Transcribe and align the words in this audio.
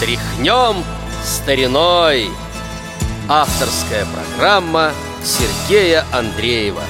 Тряхнем 0.00 0.82
стариной. 1.22 2.30
Авторская 3.28 4.06
программа 4.06 4.92
Сергея 5.22 6.06
Андреева 6.10 6.82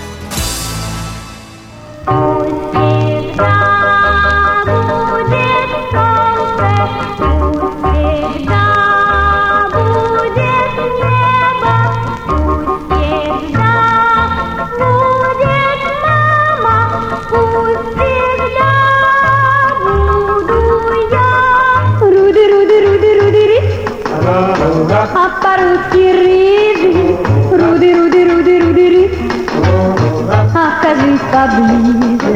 поближе. 31.41 32.33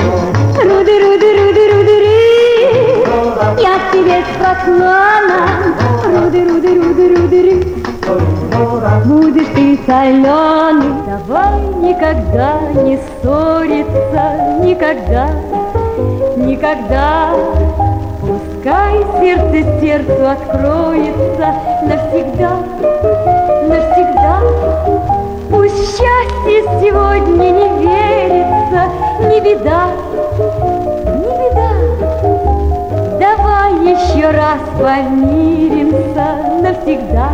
Руды, 0.65 0.95
руды, 1.05 1.29
руды, 1.39 1.63
руды, 1.73 1.95
ры. 2.05 2.17
Я 3.61 3.75
тебе 3.93 4.19
спокойно. 4.33 5.39
Руды, 6.05 6.41
руды, 6.49 6.71
руды, 6.81 7.05
руды, 7.17 7.39
ры. 7.43 7.57
Будешь 9.05 9.53
ты 9.55 9.79
соленый, 9.87 10.95
давай 11.07 11.61
никогда 11.83 12.61
не 12.83 12.97
ссориться, 12.97 14.25
никогда, 14.63 15.29
никогда. 16.37 17.31
Пускай 18.21 19.05
сердце 19.21 19.81
сердцу 19.81 20.31
откроется 20.31 21.55
навсегда, 21.83 22.53
навсегда. 23.69 25.24
Пусть 25.55 25.77
счастье 25.77 26.63
сегодня 26.83 27.51
не 27.53 27.69
верится, 27.79 28.91
не 29.21 29.41
беда, 29.41 29.95
не 31.15 31.35
беда. 31.39 31.71
Давай 33.21 33.73
еще 33.93 34.31
раз 34.31 34.61
помиримся 34.77 36.27
навсегда. 36.61 37.29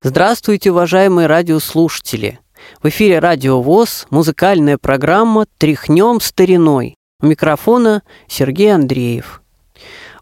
Здравствуйте, 0.00 0.70
уважаемые 0.70 1.26
радиослушатели! 1.26 2.38
В 2.80 2.88
эфире 2.88 3.18
Радио 3.18 3.60
ВОЗ, 3.60 4.06
музыкальная 4.10 4.78
программа 4.78 5.46
«Тряхнем 5.58 6.20
стариной». 6.20 6.94
У 7.20 7.26
микрофона 7.26 8.04
Сергей 8.28 8.72
Андреев. 8.72 9.42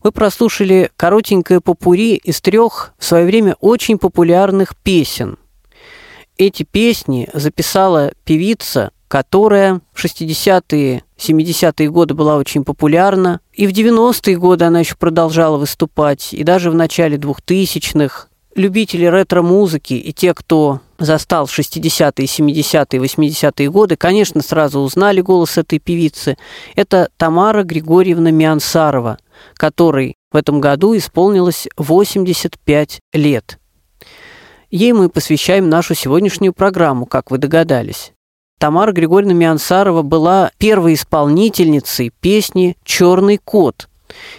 Вы 0.05 0.13
прослушали 0.13 0.91
коротенькое 0.99 1.63
попури 1.63 2.17
из 2.17 2.43
трех 2.43 2.93
в 2.99 3.05
свое 3.07 3.25
время 3.25 3.57
очень 3.61 3.97
популярных 3.97 4.77
песен. 4.77 5.39
Эти 6.37 6.63
песни 6.63 7.31
записала 7.33 8.13
певица, 8.25 8.91
которая 9.09 9.81
в 9.95 10.05
60-е, 10.05 11.05
70-е 11.17 11.91
годы 11.91 12.13
была 12.13 12.37
очень 12.37 12.65
популярна. 12.65 13.41
И 13.55 13.67
в 13.67 13.71
90-е 13.71 14.37
годы 14.37 14.67
она 14.67 14.81
еще 14.81 14.95
продолжала 14.97 15.57
выступать. 15.57 16.35
И 16.35 16.45
даже 16.45 16.71
в 16.71 16.75
начале 16.75 17.17
2000-х 17.17 18.29
любители 18.55 19.07
ретро-музыки 19.07 19.95
и 19.95 20.13
те, 20.13 20.35
кто 20.35 20.81
застал 20.99 21.47
60-е, 21.47 22.27
70-е, 22.27 23.01
80-е 23.01 23.71
годы, 23.71 23.97
конечно, 23.97 24.43
сразу 24.43 24.81
узнали 24.81 25.21
голос 25.23 25.57
этой 25.57 25.79
певицы. 25.79 26.37
Это 26.77 27.09
Тамара 27.17 27.63
Григорьевна 27.63 28.31
Миансарова, 28.31 29.19
которой 29.55 30.15
в 30.33 30.37
этом 30.37 30.61
году 30.61 30.97
исполнилось 30.97 31.69
85 31.77 33.01
лет. 33.13 33.59
Ей 34.71 34.93
мы 34.93 35.09
посвящаем 35.09 35.69
нашу 35.69 35.95
сегодняшнюю 35.95 36.53
программу, 36.53 37.07
как 37.07 37.31
вы 37.31 37.39
догадались. 37.39 38.13
Тамара 38.59 38.93
Григорьевна 38.93 39.35
Миансарова 39.35 40.03
была 40.03 40.51
первой 40.59 40.95
исполнительницей 40.95 42.11
песни 42.21 42.77
«Черный 42.85 43.39
кот», 43.39 43.89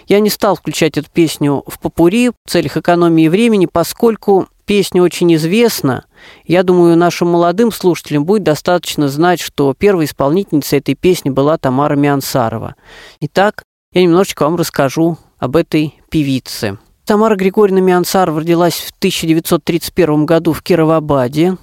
я 0.06 0.20
не 0.20 0.30
стал 0.30 0.56
включать 0.56 0.96
эту 0.96 1.10
песню 1.10 1.62
в 1.66 1.78
попури 1.80 2.30
в 2.30 2.34
целях 2.48 2.76
экономии 2.76 3.28
времени, 3.28 3.66
поскольку 3.66 4.48
песня 4.64 5.02
очень 5.02 5.34
известна. 5.34 6.06
Я 6.44 6.62
думаю, 6.62 6.96
нашим 6.96 7.28
молодым 7.28 7.72
слушателям 7.72 8.24
будет 8.24 8.42
достаточно 8.42 9.08
знать, 9.08 9.40
что 9.40 9.74
первой 9.74 10.06
исполнительницей 10.06 10.78
этой 10.78 10.94
песни 10.94 11.30
была 11.30 11.58
Тамара 11.58 11.96
Миансарова. 11.96 12.74
Итак, 13.20 13.64
я 13.96 14.02
немножечко 14.02 14.44
вам 14.44 14.56
расскажу 14.56 15.16
об 15.38 15.56
этой 15.56 15.94
певице. 16.10 16.76
Тамара 17.06 17.34
Григорьевна 17.34 17.80
Миансарова 17.80 18.40
родилась 18.40 18.74
в 18.74 18.90
1931 18.98 20.26
году 20.26 20.52
в 20.52 20.62
Кировабаде 20.62 21.56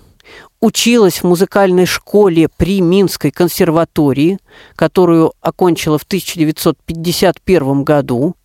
училась 0.61 1.21
в 1.21 1.25
музыкальной 1.25 1.85
школе 1.85 2.47
при 2.47 2.81
Минской 2.81 3.29
консерватории, 3.29 4.39
которую 4.75 5.33
окончила 5.41 5.97
в 5.99 6.03
1951 6.03 7.83
году, 7.83 8.35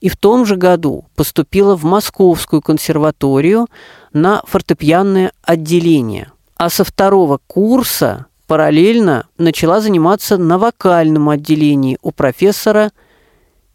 и 0.00 0.08
в 0.08 0.16
том 0.16 0.46
же 0.46 0.56
году 0.56 1.04
поступила 1.14 1.76
в 1.76 1.84
Московскую 1.84 2.62
консерваторию 2.62 3.66
на 4.12 4.42
фортепианное 4.46 5.32
отделение. 5.42 6.32
А 6.56 6.70
со 6.70 6.82
второго 6.82 7.38
курса 7.46 8.26
параллельно 8.46 9.26
начала 9.36 9.80
заниматься 9.80 10.38
на 10.38 10.58
вокальном 10.58 11.28
отделении 11.28 11.98
у 12.02 12.10
профессора 12.10 12.90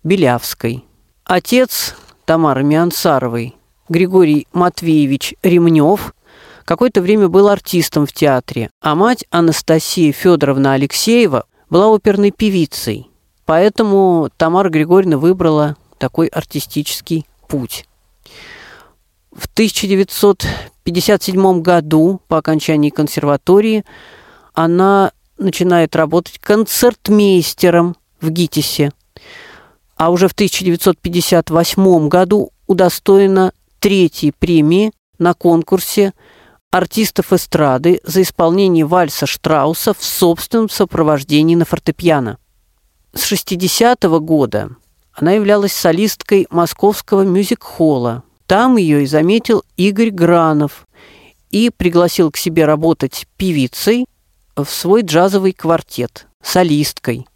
Белявской. 0.03 0.85
Отец 1.25 1.95
Тамары 2.25 2.63
Миансаровой, 2.63 3.55
Григорий 3.89 4.47
Матвеевич 4.53 5.35
Ремнев, 5.43 6.15
какое-то 6.65 7.01
время 7.01 7.27
был 7.27 7.49
артистом 7.49 8.05
в 8.05 8.13
театре, 8.13 8.69
а 8.81 8.95
мать 8.95 9.25
Анастасия 9.29 10.11
Федоровна 10.11 10.73
Алексеева 10.73 11.45
была 11.69 11.93
оперной 11.93 12.31
певицей. 12.31 13.11
Поэтому 13.45 14.29
Тамара 14.37 14.69
Григорьевна 14.69 15.17
выбрала 15.17 15.75
такой 15.97 16.27
артистический 16.27 17.25
путь. 17.47 17.85
В 19.31 19.45
1957 19.45 21.61
году, 21.61 22.21
по 22.27 22.37
окончании 22.37 22.89
консерватории, 22.89 23.85
она 24.53 25.13
начинает 25.37 25.95
работать 25.95 26.39
концертмейстером 26.39 27.95
в 28.19 28.29
ГИТИСе, 28.29 28.91
а 30.01 30.09
уже 30.09 30.27
в 30.27 30.31
1958 30.31 32.07
году 32.07 32.49
удостоена 32.65 33.53
третьей 33.77 34.31
премии 34.31 34.93
на 35.19 35.35
конкурсе 35.35 36.13
артистов 36.71 37.31
эстрады 37.31 38.01
за 38.03 38.23
исполнение 38.23 38.83
вальса 38.83 39.27
Штрауса 39.27 39.93
в 39.93 40.03
собственном 40.03 40.69
сопровождении 40.69 41.53
на 41.53 41.65
фортепиано. 41.65 42.39
С 43.13 43.31
60-го 43.31 44.19
года 44.19 44.71
она 45.13 45.33
являлась 45.33 45.73
солисткой 45.73 46.47
московского 46.49 47.21
мюзик-холла. 47.21 48.23
Там 48.47 48.77
ее 48.77 49.03
и 49.03 49.05
заметил 49.05 49.63
Игорь 49.77 50.09
Гранов 50.09 50.87
и 51.51 51.69
пригласил 51.69 52.31
к 52.31 52.37
себе 52.37 52.65
работать 52.65 53.27
певицей 53.37 54.07
в 54.55 54.65
свой 54.65 55.03
джазовый 55.03 55.53
квартет, 55.53 56.25
солисткой. 56.41 57.27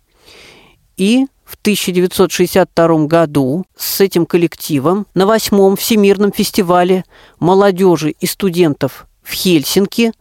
И 0.98 1.28
в 1.46 1.56
1962 1.56 3.06
году 3.06 3.66
с 3.78 4.02
этим 4.02 4.26
коллективом 4.26 5.06
на 5.14 5.26
восьмом 5.26 5.76
Всемирном 5.76 6.32
фестивале 6.32 7.06
молодежи 7.40 8.12
и 8.12 8.26
студентов 8.26 9.08
в 9.22 9.32
Хельсинки 9.32 10.12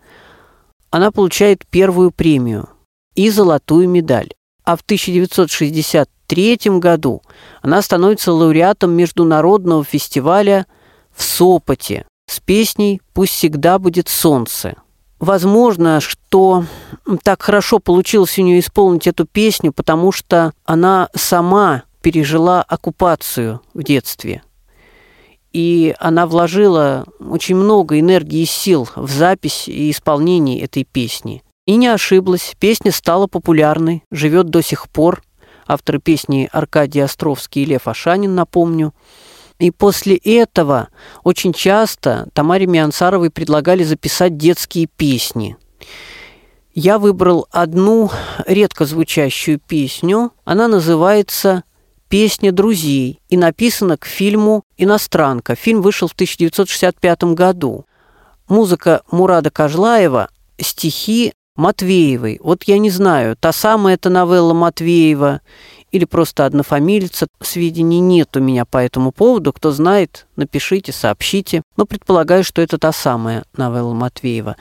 она 0.90 1.10
получает 1.10 1.66
первую 1.66 2.10
премию 2.10 2.68
и 3.14 3.30
золотую 3.30 3.88
медаль. 3.88 4.30
А 4.64 4.76
в 4.76 4.82
1963 4.82 6.58
году 6.78 7.22
она 7.62 7.82
становится 7.82 8.32
лауреатом 8.32 8.92
международного 8.92 9.84
фестиваля 9.84 10.66
в 11.14 11.22
Сопоте 11.22 12.06
с 12.30 12.40
песней 12.40 13.02
«Пусть 13.12 13.32
всегда 13.34 13.78
будет 13.78 14.08
солнце». 14.08 14.76
Возможно, 15.18 16.00
что 16.00 16.64
так 17.22 17.42
хорошо 17.42 17.78
получилось 17.78 18.38
у 18.38 18.42
нее 18.42 18.60
исполнить 18.60 19.06
эту 19.06 19.24
песню, 19.26 19.72
потому 19.72 20.12
что 20.12 20.52
она 20.64 21.08
сама 21.14 21.84
пережила 22.02 22.62
оккупацию 22.62 23.60
в 23.72 23.82
детстве– 23.82 24.42
и 25.54 25.94
она 26.00 26.26
вложила 26.26 27.06
очень 27.20 27.54
много 27.54 28.00
энергии 28.00 28.40
и 28.40 28.44
сил 28.44 28.88
в 28.96 29.08
запись 29.08 29.68
и 29.68 29.88
исполнение 29.92 30.60
этой 30.60 30.82
песни. 30.82 31.44
И 31.64 31.76
не 31.76 31.86
ошиблась, 31.86 32.54
песня 32.58 32.90
стала 32.90 33.28
популярной, 33.28 34.02
живет 34.10 34.50
до 34.50 34.62
сих 34.62 34.90
пор. 34.90 35.22
Авторы 35.66 36.00
песни 36.00 36.48
Аркадий 36.52 37.00
Островский 37.00 37.62
и 37.62 37.66
Лев 37.66 37.86
Ашанин, 37.86 38.34
напомню. 38.34 38.92
И 39.58 39.70
после 39.70 40.16
этого 40.16 40.88
очень 41.22 41.52
часто 41.52 42.28
Тамаре 42.32 42.66
Миансаровой 42.66 43.30
предлагали 43.30 43.84
записать 43.84 44.36
детские 44.36 44.86
песни. 44.86 45.56
Я 46.74 46.98
выбрал 46.98 47.46
одну 47.52 48.10
редко 48.46 48.84
звучащую 48.84 49.60
песню. 49.60 50.32
Она 50.44 50.66
называется 50.66 51.62
песня 52.08 52.50
друзей 52.50 53.20
и 53.28 53.36
написана 53.36 53.96
к 53.96 54.06
фильму 54.06 54.64
«Иностранка». 54.76 55.54
Фильм 55.54 55.82
вышел 55.82 56.08
в 56.08 56.12
1965 56.12 57.24
году. 57.34 57.86
Музыка 58.48 59.02
Мурада 59.10 59.50
Кажлаева, 59.50 60.28
стихи 60.60 61.32
Матвеевой. 61.56 62.40
Вот 62.42 62.64
я 62.64 62.78
не 62.78 62.90
знаю, 62.90 63.36
та 63.36 63.52
самая 63.52 63.94
эта 63.94 64.10
новелла 64.10 64.52
Матвеева 64.52 65.40
или 65.94 66.06
просто 66.06 66.44
однофамилица. 66.44 67.28
Сведений 67.40 68.00
нет 68.00 68.36
у 68.36 68.40
меня 68.40 68.64
по 68.64 68.78
этому 68.78 69.12
поводу. 69.12 69.52
Кто 69.52 69.70
знает, 69.70 70.26
напишите, 70.34 70.90
сообщите. 70.90 71.62
Но 71.76 71.86
предполагаю, 71.86 72.42
что 72.42 72.60
это 72.60 72.78
та 72.78 72.90
самая 72.90 73.44
новелла 73.56 73.94
Матвеева. 73.94 74.56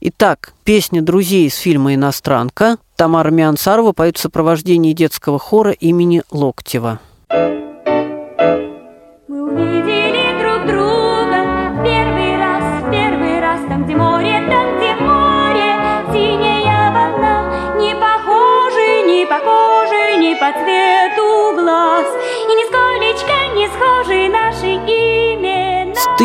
Итак, 0.00 0.52
песня 0.62 1.02
друзей 1.02 1.48
из 1.48 1.56
фильма 1.56 1.94
«Иностранка». 1.94 2.76
Тамара 2.94 3.30
Миансарова 3.30 3.92
поет 3.92 4.16
в 4.16 4.20
сопровождении 4.20 4.92
детского 4.92 5.40
хора 5.40 5.72
имени 5.72 6.22
Локтева. 6.30 7.00
Мы 7.30 7.65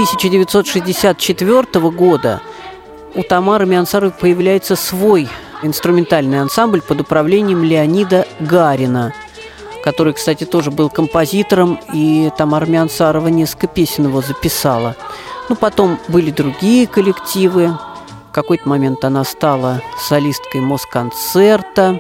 1964 0.01 1.92
года 1.92 2.42
у 3.13 3.21
Тамары 3.21 3.68
Миансаровой 3.68 4.12
появляется 4.12 4.75
свой 4.75 5.30
инструментальный 5.62 6.42
ансамбль 6.42 6.81
под 6.81 7.01
управлением 7.01 7.63
Леонида 7.63 8.25
Гарина, 8.39 9.13
который, 9.83 10.13
кстати, 10.13 10.44
тоже 10.44 10.71
был 10.71 10.89
композитором, 10.89 11.80
и 11.94 12.31
Тамара 12.36 12.65
Миансарова 12.65 13.27
несколько 13.27 13.68
песен 13.68 14.06
его 14.06 14.21
записала. 14.21 14.95
Ну, 15.50 15.56
потом 15.56 16.00
были 16.07 16.31
другие 16.31 16.88
коллективы. 16.88 17.77
В 18.31 18.33
какой-то 18.33 18.68
момент 18.68 19.06
она 19.06 19.24
стала 19.24 19.83
солисткой 20.00 20.62
Москонцерта. 20.62 22.00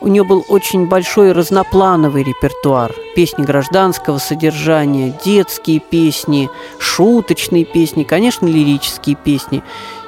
У 0.00 0.08
нее 0.08 0.24
был 0.24 0.44
очень 0.48 0.86
большой 0.86 1.32
разноплановый 1.32 2.22
репертуар. 2.22 2.94
Песни 3.14 3.44
гражданского 3.44 4.16
содержания, 4.18 5.14
детские 5.24 5.78
песни, 5.78 6.48
шуточные 6.78 7.66
песни, 7.66 8.04
конечно, 8.04 8.46
лирические 8.46 9.16
песни. 9.16 9.62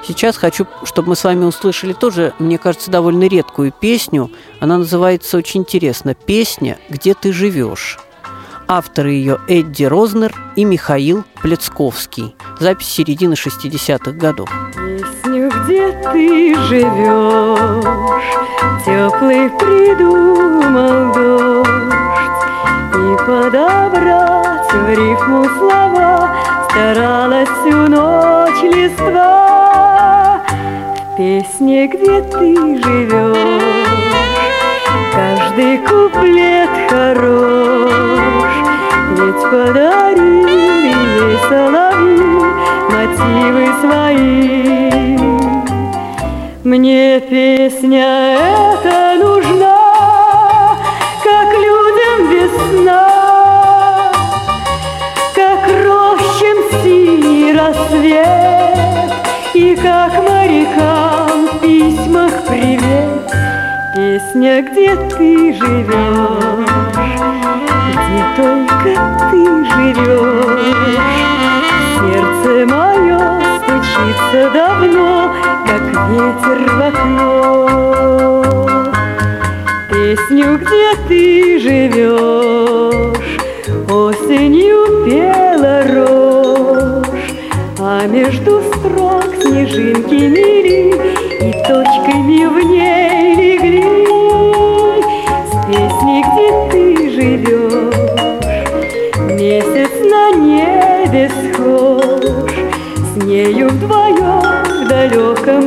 Сейчас 0.07 0.37
хочу, 0.39 0.67
чтобы 0.85 1.11
мы 1.11 1.17
с 1.17 1.25
вами 1.25 1.45
услышали 1.45 1.93
тоже, 1.93 2.33
мне 2.39 2.57
кажется, 2.57 2.91
довольно 2.91 3.29
редкую 3.29 3.71
песню. 3.71 4.31
Она 4.61 4.79
называется 4.79 5.37
очень 5.37 5.61
интересно 5.61 6.15
«Песня, 6.15 6.79
где 6.89 7.13
ты 7.15 7.33
живешь». 7.33 7.99
Авторы 8.67 9.13
ее 9.13 9.39
Эдди 9.49 9.85
Рознер 9.85 10.35
и 10.57 10.65
Михаил 10.65 11.25
Плецковский. 11.43 12.35
Запись 12.59 12.89
середины 12.89 13.35
60-х 13.35 14.13
годов. 14.13 14.49
Песню, 15.43 15.51
где 15.65 15.91
ты 16.13 16.55
живешь, 16.69 17.85
теплый 18.85 19.51
придумал 19.51 21.13
дождь, 21.13 21.69
И 22.95 23.17
подобрать 23.27 24.73
в 24.73 24.91
рифму 24.91 25.45
слова 25.59 26.31
старалась 26.71 27.49
всю 27.49 27.77
ночь 27.89 28.63
листва. 28.63 30.43
В 30.47 31.17
песне, 31.17 31.89
где 31.89 32.23
ты 32.23 32.55
живешь, 32.77 34.07
каждый 35.13 35.79
куплет 35.79 36.71
хорош, 36.89 37.91
Ведь 39.17 39.43
подарили 39.51 41.39
соловьи 41.49 42.43
мотивы 42.91 43.67
свои. 43.81 44.62
Мне 46.73 47.21
песня 47.21 48.39
эта 48.39 49.19
нужна, 49.23 50.79
как 51.23 51.53
людям 51.53 52.31
весна, 52.31 54.11
как 55.35 55.69
рощем 55.69 56.83
синий 56.83 57.53
рассвет, 57.53 59.13
и 59.53 59.77
как 59.77 60.15
морякам 60.27 61.47
в 61.49 61.61
письмах 61.61 62.33
привет. 62.49 63.31
Песня, 63.95 64.63
где 64.63 64.97
ты 64.97 65.53
живешь, 65.53 66.71
где 67.93 68.25
только 68.35 68.93
ты 69.31 69.45
живешь. 69.75 70.73
Сердце 72.01 72.67
мое 72.67 73.21
стучится 73.59 74.51
давно, 74.55 75.35
ветер 76.13 76.61
в 76.69 76.81
окно. 76.89 77.65
Песню, 79.91 80.59
где 80.59 80.95
ты 81.09 81.59
живешь, 81.59 83.39
осенью 83.89 85.05
пела 85.07 85.83
рожь, 85.95 87.33
а 87.79 88.07
между 88.07 88.61
строк 88.61 89.31
снежинки 89.41 90.27
мели 90.27 90.95
и 91.41 91.53
точками 91.67 92.47
в 92.47 92.57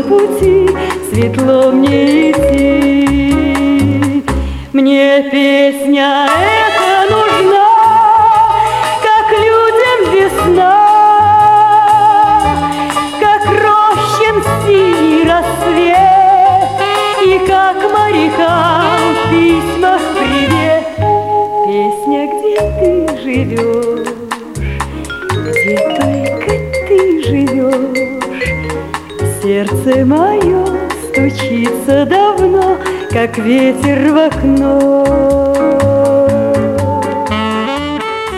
пути 0.08 0.70
светло 1.10 1.72
мне 1.72 2.32
идти. 2.32 4.24
Мне 4.74 5.30
песня 5.32 6.28
сердце 29.56 30.06
мое 30.06 30.66
стучится 31.08 32.06
давно, 32.06 32.78
как 33.10 33.38
ветер 33.38 34.12
в 34.12 34.18
окно. 34.28 35.06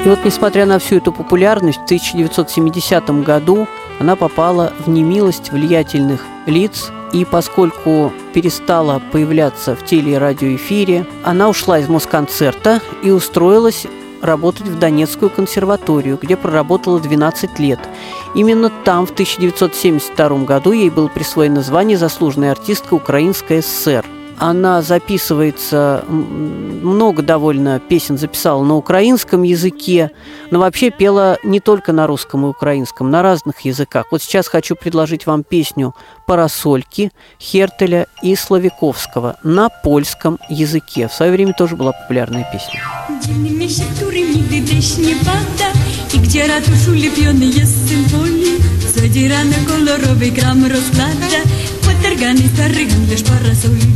И 0.06 0.10
вот, 0.10 0.20
несмотря 0.24 0.68
на 0.68 0.78
всю 0.78 0.98
эту 0.98 1.12
популярность, 1.12 1.80
в 1.80 1.86
1970 1.86 3.24
году 3.24 3.68
она 4.00 4.16
попала 4.16 4.74
в 4.86 4.90
немилость 4.90 5.52
влиятельных 5.52 6.24
лиц, 6.46 6.92
и 7.14 7.26
поскольку 7.26 8.14
перестала 8.36 9.02
появляться 9.12 9.76
в 9.76 9.84
теле- 9.86 10.14
и 10.14 10.18
она 11.24 11.50
ушла 11.50 11.80
из 11.80 11.90
Москонцерта 11.90 12.80
и 13.02 13.10
устроилась 13.10 13.88
работать 14.22 14.68
в 14.68 14.80
Донецкую 14.80 15.30
консерваторию, 15.30 16.18
где 16.22 16.36
проработала 16.36 17.00
12 17.00 17.60
лет. 17.60 17.80
Именно 18.36 18.72
там 18.84 19.06
в 19.06 19.12
1972 19.12 20.46
году 20.46 20.72
ей 20.72 20.90
было 20.90 21.08
присвоено 21.08 21.62
звание 21.62 21.98
«Заслуженная 21.98 22.52
артистка 22.52 22.94
Украинской 22.94 23.62
ССР». 23.62 24.06
Она 24.40 24.82
записывается, 24.82 26.06
много 26.08 27.24
довольно 27.24 27.80
песен 27.80 28.18
записала 28.18 28.64
на 28.64 28.76
украинском 28.76 29.42
языке, 29.44 30.12
но 30.52 30.60
вообще 30.60 30.92
пела 30.92 31.38
не 31.44 31.60
только 31.60 31.92
на 31.92 32.06
русском 32.06 32.46
и 32.46 32.50
украинском, 32.50 33.10
на 33.10 33.24
разных 33.24 33.62
языках. 33.62 34.06
Вот 34.12 34.22
сейчас 34.22 34.48
хочу 34.48 34.76
предложить 34.76 35.26
вам 35.26 35.44
песню 35.44 35.96
«Парасольки» 36.28 37.12
Хертеля 37.40 38.08
и 38.22 38.36
Славиковского 38.36 39.38
на 39.44 39.70
польском 39.70 40.38
языке. 40.50 41.08
В 41.08 41.14
свое 41.14 41.32
время 41.32 41.54
тоже 41.54 41.76
была 41.76 41.94
популярная 41.94 42.46
песня. 42.52 42.80
I 46.14 46.20
gdzie 46.20 46.48
ratusz 46.48 46.88
ulepiony 46.88 47.46
jest 47.46 47.90
symfonii 47.90 48.58
Zadzierane 48.96 49.56
kolorowy 49.68 50.32
gram 50.32 50.66
rozkłada 50.66 51.42
Stary 51.98 52.90
handlarz 52.90 53.24
parasoli. 53.24 53.88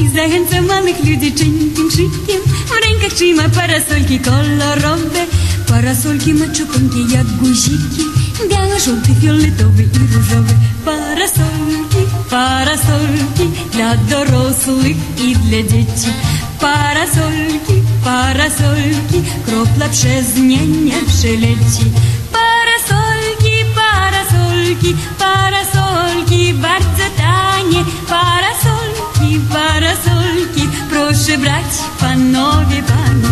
I 0.00 0.08
zachęca 0.08 0.62
małych 0.62 0.98
ludzi 0.98 1.34
cienkim 1.34 1.90
szykiem 1.90 2.42
W 2.66 2.70
rękach 2.84 3.12
trzyma 3.12 3.48
parasolki 3.48 4.18
kolorowe. 4.18 5.26
Parasolki 5.68 6.34
ma 6.34 6.46
czuponkie 6.48 7.14
jak 7.14 7.26
guziki. 7.26 8.04
Białe, 8.50 8.80
żółte, 8.80 9.08
fioletowe 9.20 9.82
i 9.82 10.14
różowe 10.14 10.54
Parasolki, 10.84 12.02
parasolki 12.30 13.46
Dla 13.72 13.96
dorosłych 13.96 14.96
i 15.24 15.36
dla 15.36 15.62
dzieci. 15.62 16.10
Parasolki 16.60 17.74
parasolki, 18.04 19.22
kropla 19.46 19.88
przez 19.88 20.36
nie 20.36 20.66
nie 20.66 20.98
przeleci. 21.06 21.84
парасольки, 24.74 24.96
парасольки, 25.18 26.52
бардзатане, 26.54 27.84
парасольки, 28.08 29.40
парасольки, 29.52 30.68
проще 30.90 31.36
брать 31.36 31.80
по 31.98 32.08
нове 32.16 32.82
бане. 32.88 33.28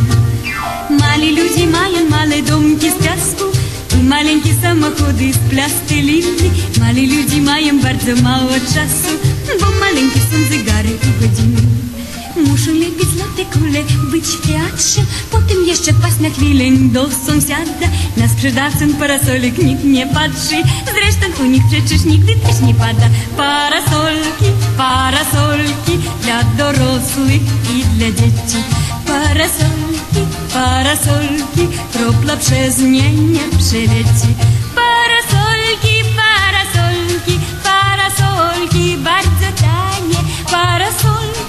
Мали 0.90 1.30
люди, 1.30 1.66
мали, 1.66 2.08
мали 2.08 2.40
домки 2.42 2.90
сказку, 2.90 3.44
и 3.92 4.02
маленькие 4.02 4.54
самоходы 4.60 5.30
из 5.30 5.36
пластилины. 5.50 6.50
Мали 6.78 7.06
люди, 7.06 7.40
маем 7.40 7.80
бардзо 7.80 8.14
мало 8.22 8.58
часу, 8.60 9.18
бо 9.60 9.66
маленькие 9.80 10.22
сон 10.30 10.44
загары 10.48 10.90
и 10.90 11.20
годины. 11.20 11.91
Godziny. 12.34 12.50
Muszą 12.50 12.72
lepiej 12.72 13.06
złote 13.16 13.44
kule 13.52 13.82
być 14.10 14.24
w 14.24 14.46
teatrze, 14.46 15.02
potem 15.30 15.64
jeszcze 15.66 15.92
paść 15.92 16.18
na 16.20 16.30
chwilę 16.30 16.64
do 16.92 17.08
sąsiada. 17.26 17.86
Na 18.16 18.28
sprzedawcę 18.28 18.88
parasolek 18.98 19.58
nikt 19.58 19.84
nie 19.84 20.06
patrzy, 20.06 20.62
zresztą 20.84 21.42
u 21.42 21.46
nich 21.46 21.62
przecież 21.70 22.04
nigdy 22.04 22.36
też 22.36 22.60
nie 22.60 22.74
pada. 22.74 23.08
Parasolki, 23.36 24.44
parasolki 24.76 25.98
dla 26.22 26.44
dorosłych 26.44 27.42
i 27.74 27.84
dla 27.84 28.06
dzieci. 28.06 28.62
Parasolki, 29.06 30.22
parasolki, 30.52 31.68
kropla 31.92 32.36
przez 32.36 32.78
nie 32.78 33.12
nie 33.12 33.48
przeleci. 33.58 34.28
Parasolki, 34.74 35.94
parasolki, 36.16 37.38
parasolki, 37.64 38.96
bardzo 38.96 39.62
tanie. 39.62 40.18
Parasolki, 40.50 41.41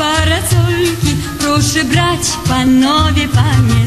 parasolki, 0.00 1.12
proszę 1.38 1.84
brać, 1.84 2.20
panowie, 2.48 3.28
panie. 3.28 3.80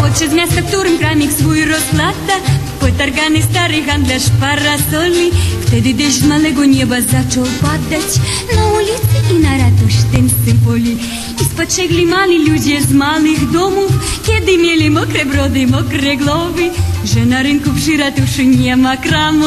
Podszedł 0.00 0.30
z 0.30 0.34
miasta, 0.34 0.62
w 0.62 0.66
którym 0.68 0.98
kramik 0.98 1.32
swój 1.32 1.64
rozklada 1.64 2.36
Potargany 2.80 3.42
stary 3.42 3.82
handlarz 3.82 4.22
parasoli 4.40 5.30
Wtedy 5.66 5.94
deszcz 5.94 6.18
z 6.18 6.26
małego 6.26 6.64
nieba 6.64 7.00
zaczął 7.00 7.44
padać 7.62 8.08
Na 8.56 8.66
ulicy 8.66 9.34
i 9.34 9.34
na 9.42 9.58
ratusznym 9.58 10.30
symboli 10.44 10.98
I 11.64 11.66
spostrzegli 11.66 12.06
mali 12.06 12.48
ludzie 12.48 12.82
z 12.82 12.92
małych 12.92 13.50
domów 13.50 13.92
Kiedy 14.26 14.58
mieli 14.58 14.90
mokre 14.90 15.24
brody, 15.24 15.66
mokre 15.66 16.16
głowy 16.16 16.70
Że 17.04 17.26
na 17.26 17.42
rynku 17.42 17.70
przy 17.76 17.96
ratuszu 17.96 18.42
nie 18.42 18.76
ma 18.76 18.96
kramu 18.96 19.44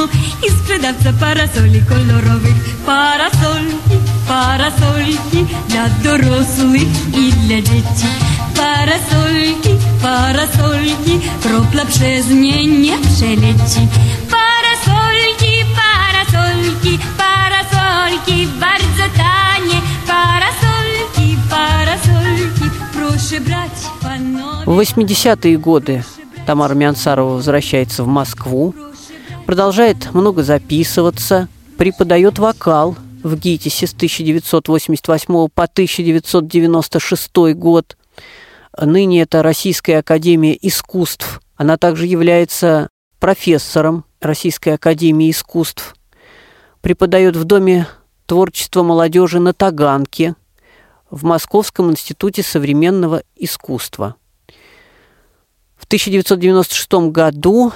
I 0.47 0.51
sprzedawca 0.51 1.13
parasoli 1.19 1.81
kolorowych 1.89 2.55
Parasolki, 2.86 3.97
parasolki 4.27 5.45
Dla 5.69 5.89
dorosłych 5.89 6.91
i 7.13 7.33
dla 7.33 7.62
dzieci 7.62 8.07
Parasolki, 8.55 9.69
parasolki, 10.01 11.19
kropla 11.41 11.86
przez 11.86 12.29
nie 12.29 12.65
nie 12.65 12.97
przeleci. 12.97 13.88
Parasolki, 14.31 15.53
parasolki, 15.75 17.00
parasolki, 17.17 18.47
bardzo 18.59 18.76
В 24.65 24.79
80-е 24.79 25.58
годы 25.58 26.03
Тамара 26.46 26.74
Миансарова 26.74 27.36
возвращается 27.36 28.03
в 28.03 28.08
Москву, 28.08 28.74
продолжает 29.46 30.13
много 30.13 30.44
записываться, 30.44 31.48
преподает 31.77 32.39
вокал 32.39 32.98
в 33.24 33.36
ГИТИСе 33.38 33.88
с 33.88 33.94
1988 33.94 35.50
по 35.53 35.63
1996 35.63 37.32
год. 37.53 37.98
Ныне 38.79 39.22
это 39.22 39.44
Российская 39.44 40.00
Академия 40.00 40.58
Искусств. 40.60 41.39
Она 41.56 41.77
также 41.77 42.08
является 42.08 42.89
профессором 43.20 44.06
Российской 44.20 44.70
Академии 44.70 45.29
Искусств. 45.29 45.96
Преподает 46.82 47.36
в 47.36 47.44
Доме 47.44 47.88
творчества 48.25 48.84
молодежи 48.84 49.39
на 49.39 49.53
Таганке 49.53 50.36
в 51.09 51.23
Московском 51.23 51.91
институте 51.91 52.43
современного 52.43 53.23
искусства. 53.35 54.15
В 55.75 55.85
1996 55.85 57.11
году 57.11 57.71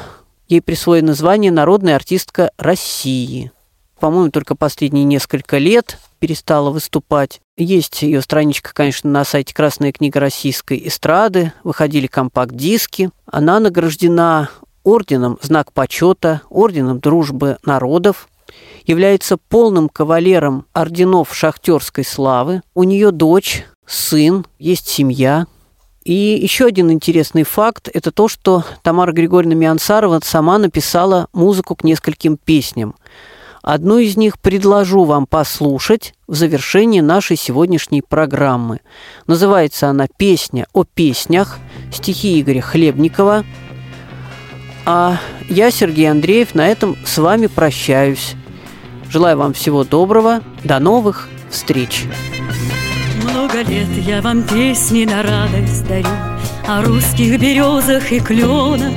ей 0.47 0.61
присвоено 0.61 1.13
звание 1.13 1.51
«Народная 1.51 1.95
артистка 1.95 2.51
России». 2.57 3.51
По-моему, 3.99 4.31
только 4.31 4.55
последние 4.55 5.05
несколько 5.05 5.59
лет 5.59 5.99
перестала 6.17 6.71
выступать. 6.71 7.39
Есть 7.55 8.01
ее 8.01 8.21
страничка, 8.21 8.73
конечно, 8.73 9.09
на 9.11 9.23
сайте 9.23 9.53
«Красная 9.53 9.91
книга 9.91 10.19
российской 10.19 10.81
эстрады». 10.87 11.53
Выходили 11.63 12.07
компакт-диски. 12.07 13.11
Она 13.27 13.59
награждена 13.59 14.49
орденом 14.83 15.37
«Знак 15.43 15.71
почета», 15.71 16.41
орденом 16.49 16.99
«Дружбы 16.99 17.57
народов», 17.63 18.27
является 18.85 19.37
полным 19.37 19.89
кавалером 19.89 20.65
орденов 20.73 21.35
шахтерской 21.35 22.03
славы. 22.03 22.61
У 22.73 22.83
нее 22.83 23.11
дочь, 23.11 23.65
сын, 23.85 24.45
есть 24.59 24.87
семья. 24.87 25.45
И 26.03 26.13
еще 26.13 26.65
один 26.65 26.91
интересный 26.91 27.43
факт– 27.43 27.89
это 27.93 28.11
то, 28.11 28.27
что 28.27 28.63
Тамара 28.81 29.11
Григорьевна 29.11 29.55
Миансарова 29.55 30.19
сама 30.23 30.57
написала 30.57 31.27
музыку 31.31 31.75
к 31.75 31.83
нескольким 31.83 32.37
песням. 32.37 32.95
Одну 33.61 33.99
из 33.99 34.17
них 34.17 34.39
предложу 34.39 35.03
вам 35.03 35.27
послушать 35.27 36.15
в 36.27 36.33
завершении 36.33 37.01
нашей 37.01 37.37
сегодняшней 37.37 38.01
программы. 38.01 38.79
Называется 39.27 39.89
она 39.89 40.07
«Песня 40.17 40.65
о 40.73 40.83
песнях», 40.83 41.59
стихи 41.93 42.41
Игоря 42.41 42.61
Хлебникова. 42.61 43.45
А 44.87 45.19
я, 45.47 45.69
Сергей 45.69 46.09
Андреев, 46.09 46.55
на 46.55 46.67
этом 46.67 46.97
с 47.05 47.19
вами 47.19 47.45
прощаюсь. 47.45 48.33
Желаю 49.11 49.37
вам 49.37 49.51
всего 49.51 49.83
доброго. 49.83 50.39
До 50.63 50.79
новых 50.79 51.27
встреч. 51.49 52.05
Много 53.23 53.61
лет 53.61 53.89
я 53.97 54.21
вам 54.21 54.43
песни 54.43 55.03
на 55.03 55.21
радость 55.21 55.85
дарю 55.85 56.07
О 56.65 56.81
русских 56.81 57.37
березах 57.37 58.09
и 58.09 58.21
кленах 58.21 58.93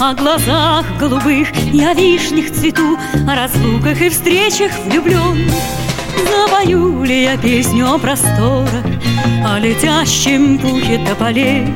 О 0.00 0.12
глазах 0.14 0.84
голубых 0.98 1.48
и 1.72 1.84
о 1.84 1.94
вишнях 1.94 2.50
цвету 2.50 2.98
О 3.28 3.36
разлуках 3.36 4.00
и 4.02 4.08
встречах 4.08 4.72
влюбленных 4.86 5.54
Запою 6.28 7.04
ли 7.04 7.22
я 7.22 7.38
песню 7.38 7.92
о 7.92 7.98
просторах 7.98 8.84
О 9.46 9.60
летящем 9.60 10.58
пухе 10.58 11.00
тополей 11.06 11.72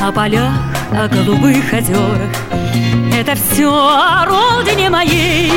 О 0.00 0.12
полях, 0.12 0.54
о 0.92 1.08
голубых 1.08 1.64
озерах 1.72 2.30
Это 3.12 3.34
все 3.34 3.72
о 3.72 4.24
родине 4.24 4.88
моей 4.88 5.50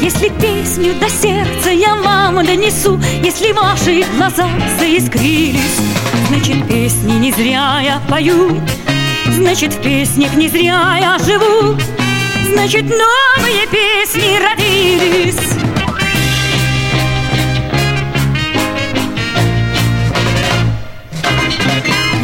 если 0.00 0.28
песню 0.28 0.94
до 0.94 1.08
сердца 1.08 1.70
я 1.70 1.94
вам 1.94 2.44
донесу, 2.44 3.00
Если 3.22 3.52
ваши 3.52 4.04
глаза 4.16 4.48
заискрились, 4.78 5.80
Значит, 6.28 6.66
песни 6.68 7.12
не 7.12 7.32
зря 7.32 7.80
я 7.82 8.00
пою, 8.08 8.60
Значит, 9.26 9.74
в 9.74 9.82
песнях 9.82 10.34
не 10.34 10.48
зря 10.48 10.96
я 11.00 11.18
живу, 11.18 11.76
Значит, 12.52 12.84
новые 12.84 13.66
песни 13.70 14.38
родились. 14.42 15.36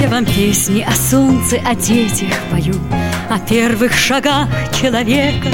Я 0.00 0.08
вам 0.08 0.24
песни 0.24 0.80
о 0.80 0.92
солнце, 0.92 1.60
о 1.66 1.74
детях 1.74 2.32
пою, 2.50 2.74
О 3.28 3.38
первых 3.38 3.92
шагах 3.92 4.48
человека, 4.80 5.48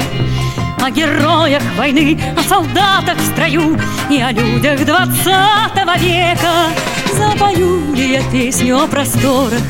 о 0.83 0.89
героях 0.89 1.63
войны, 1.77 2.19
о 2.37 2.43
солдатах 2.43 3.17
в 3.17 3.25
строю 3.31 3.79
и 4.09 4.19
о 4.19 4.31
людях 4.33 4.85
двадцатого 4.85 5.97
века. 5.97 6.71
Запою 7.13 7.95
ли 7.95 8.11
я 8.11 8.21
песню 8.29 8.83
о 8.83 8.87
просторах, 8.87 9.61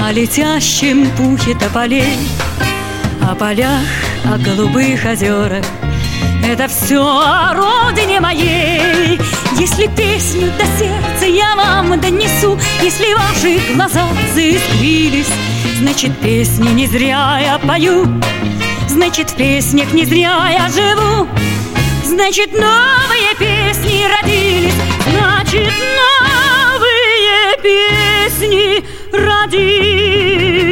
о 0.00 0.10
летящем 0.10 1.08
пухе 1.12 1.54
тополей, 1.54 2.18
о 3.22 3.36
полях, 3.36 3.86
о 4.24 4.36
голубых 4.36 5.04
озерах. 5.04 5.64
Это 6.44 6.66
все 6.66 7.00
о 7.00 7.54
родине 7.54 8.18
моей. 8.18 9.20
Если 9.60 9.86
песню 9.86 10.50
до 10.58 10.66
сердца 10.76 11.24
я 11.24 11.54
вам 11.54 12.00
донесу, 12.00 12.58
Если 12.82 13.14
ваши 13.14 13.74
глаза 13.74 14.08
заискрились, 14.34 15.30
Значит, 15.78 16.18
песни 16.18 16.68
не 16.70 16.88
зря 16.88 17.38
я 17.40 17.58
пою. 17.60 18.08
Значит, 18.92 19.30
в 19.30 19.36
песнях 19.36 19.94
не 19.94 20.04
зря 20.04 20.50
я 20.50 20.68
живу. 20.68 21.26
Значит, 22.04 22.52
новые 22.52 23.34
песни 23.38 24.04
родились. 24.06 24.74
Значит, 25.10 25.66
новые 26.76 27.56
песни 27.62 28.84
родились. 29.10 30.71